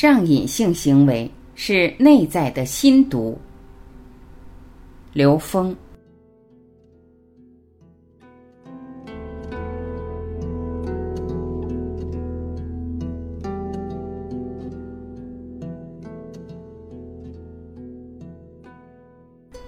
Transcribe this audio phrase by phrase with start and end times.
[0.00, 3.36] 上瘾性行为是内在的心毒。
[5.12, 5.74] 刘峰。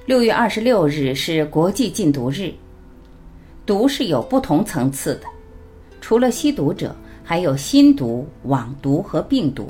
[0.06, 2.54] 六月二十六日是国际禁毒日。
[3.66, 5.22] 毒是有不同层次的，
[6.00, 6.94] 除了吸毒者，
[7.24, 9.68] 还有心毒、网毒和病毒。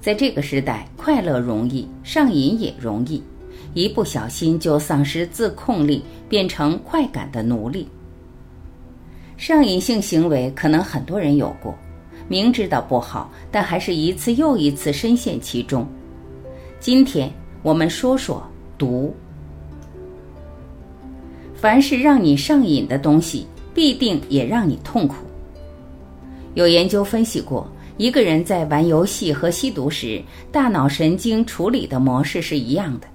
[0.00, 3.22] 在这个时代，快乐容易，上瘾也容易，
[3.74, 7.88] 一不小心就丧失自控力，变成快感的奴隶。
[9.36, 11.74] 上瘾性行为可能很多人有过，
[12.28, 15.86] 明知道不好，但还是一次又一次深陷其中。
[16.80, 17.30] 今天
[17.62, 18.42] 我们说说。
[18.78, 19.12] 毒，
[21.52, 25.16] 凡是让你上瘾的东西，必定也让你痛苦。
[26.54, 33.08] 有研究分析过，一个人在玩游戏和吸毒时，大脑神经处理的模式是一样的。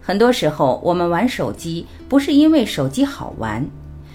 [0.00, 3.66] 很多时候，我们玩手机不是因为手机好玩，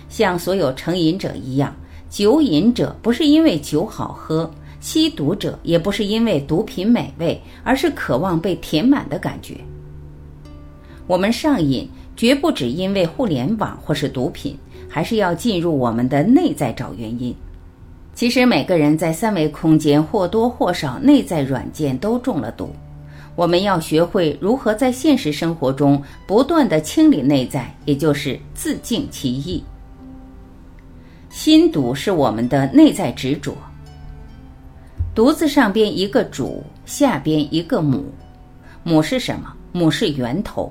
[0.08, 1.76] 像所有成瘾者一样，
[2.10, 4.50] 酒瘾者不是因为酒好喝，
[4.80, 9.58] 吸毒者也不是因为毒品美味，而是渴望被填满的感觉。
[11.06, 17.36] 我们上瘾绝不只因为互联网或是毒品，还是要进入我们的内在找原因。
[18.20, 22.70] 其实每个人在三维空间或多或少内在软件都中了毒。
[23.34, 29.64] 我们要学会如何在现实生活中不断的清理内在，也就是自净其意。
[31.30, 33.56] 心毒是我们的内在执着。
[35.16, 38.04] 毒字上边一个主，下边一个母。
[38.84, 39.54] 母是什么？
[39.72, 40.70] 母是源头。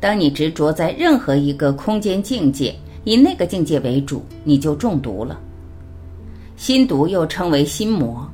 [0.00, 2.74] 当你执着在任何一个空间境界，
[3.04, 5.38] 以那个境界为主，你就中毒了。
[6.56, 8.26] 心毒又称为心魔，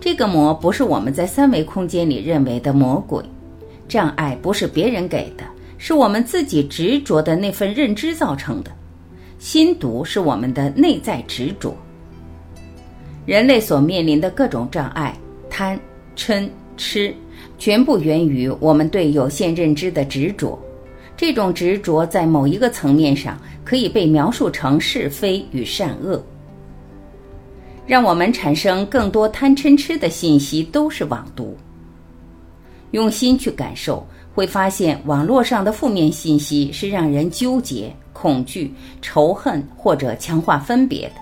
[0.00, 3.22] 这个魔不是我们在三维空间里认为的魔鬼，
[3.88, 5.44] 障碍不是别人给的，
[5.76, 8.70] 是我们自己执着的那份认知造成的。
[9.38, 11.76] 心毒是我们的内在执着。
[13.26, 15.14] 人类所面临的各种障碍，
[15.50, 15.78] 贪、
[16.16, 17.14] 嗔、痴，
[17.58, 20.58] 全部源于我们对有限认知的执着。
[21.16, 26.22] 这种执着在某一个层面上可以被描述成是非与善恶，
[27.86, 31.56] 让我们产生更多贪嗔痴的信息都是网毒。
[32.92, 38.72] 用心去感受，会发现网络上的负面信息是让人纠结、恐惧、
[39.02, 41.14] 仇恨或者强化分别的。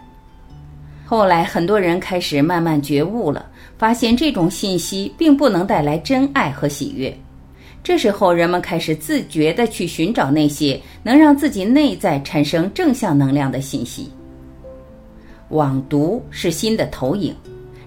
[1.04, 3.44] 后来很多人开始慢慢觉悟了，
[3.76, 7.14] 发现这种信息并不能带来真爱和喜悦。
[7.82, 14.08] 这时候，人们开始自觉地去寻找那些能让自己内在产生正向能量的信息。
[15.52, 17.34] 网毒是心的投影，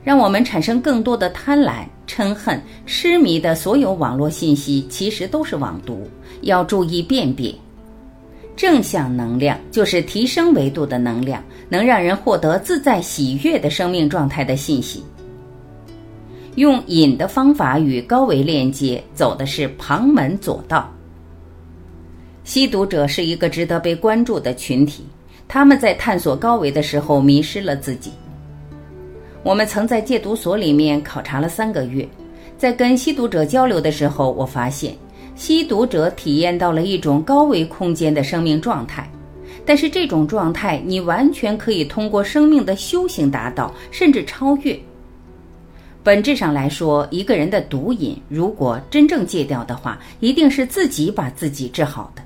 [0.04, 6.08] 让我们产生更多的贪婪、嗔恨、痴迷的所有网络信息，其实都是网毒，
[6.42, 7.54] 要注意辨别。
[8.56, 15.04] 正向能量就是提升维度的能量，能让人获得自在喜悦的生命状态的信息。
[16.56, 20.90] 用引的方法与高维链接，走的是旁门左道。
[22.46, 25.04] 吸毒者是一个值得被关注的群体，
[25.48, 28.12] 他们在探索高维的时候迷失了自己。
[29.44, 32.08] 我们曾在戒毒所里面考察了三个月，
[32.58, 34.96] 在跟吸毒者交流的时候，我发现
[35.36, 39.08] 吸毒者体验到了一种高维空间的生命状态，
[39.64, 44.78] 但是这种状态你完全可以通过生命的修行达到，甚至超越。
[46.04, 52.22] 本质上来说，一个人的毒瘾如果真正戒掉的话，一定是自己把自己治好的。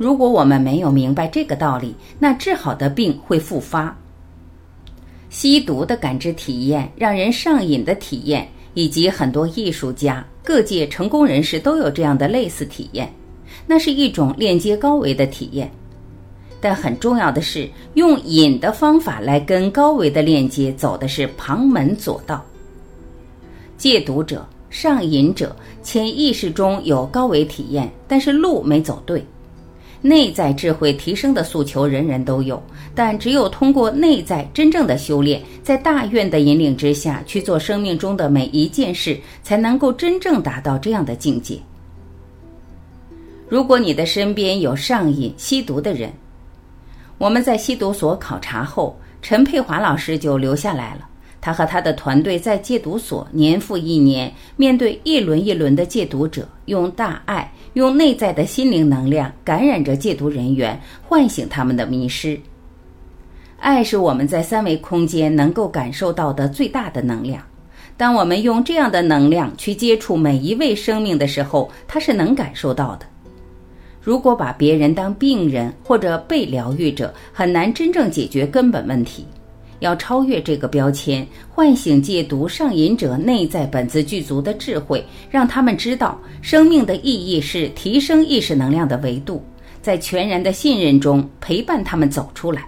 [0.00, 3.94] 如果我们没有明白这个道理，那治好的病会复发。
[5.28, 13.12] 吸毒的感知体验、让人上瘾的体验，以及很多艺术家、各界成功人士都有这样的类似体验，
[13.66, 15.70] 那是一种链接高维的体验。
[16.62, 22.42] 但很重要的是，用瘾的方法来跟高维的链接，走的是旁门左道。
[23.76, 29.22] 戒毒者、上瘾者，潜意识中有高维体验，但是路没走对。
[30.02, 32.62] 内在智慧提升的诉求人人都有，
[32.94, 41.58] 但只有通过内在真正的修炼，在大愿的引领之下去做生命中的每一件事，才能够真正达到这样的境界。
[43.46, 46.10] 如果你的身边有上瘾、吸毒的人，
[47.18, 51.09] 我们在吸毒所考察后，陈佩华老师就留下来了。
[51.40, 62.38] 他和他的团队在戒毒所年复一年，面对一轮一轮的戒毒者，用大爱，用内在的心灵能量感染着戒毒人员，唤醒他们的迷失。
[63.58, 67.42] 爱是我们在三维空间能够感受到的最大的能量。
[67.96, 73.06] 当我们用这样的能量去接触每一位生命的时候，他是能感受到的。
[74.00, 79.26] 如果把别人当病人或者被疗愈者，很难真正解决根本问题。
[79.80, 89.42] 要超越这个标签，唤醒戒毒上瘾者内在本自具足的智慧，让他们知道生命的意义是提升意识能量的维度，
[89.82, 92.64] 在全然的信任中陪伴他们走出来。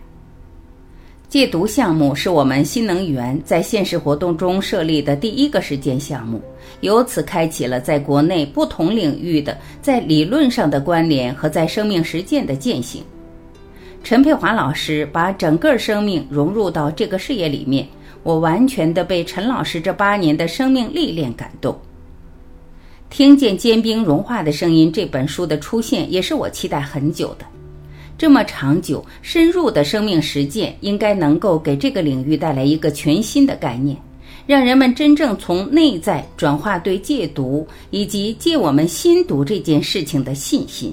[1.28, 6.38] 戒毒项目是我们新能源在现实活动中设立的第一个实践项目，
[6.82, 13.02] 由此开启了在国内不同领域的在理论上的关联和在生命实践的践行。
[14.04, 17.86] 陈佩华老师把整个生命融入到这个事业里面，
[18.24, 21.78] 我完全的被陈老师这八年的生命历练感动。
[23.10, 27.46] 听见坚冰融化的声音这本书的出现，也是我期待很久的。
[28.18, 33.96] 这么长久、深入的生命实践，应该能够给这个领域带来一个全新的概念，
[34.46, 40.92] 让人们真正从内在转化对戒毒以及戒我们心毒这件事情的信心。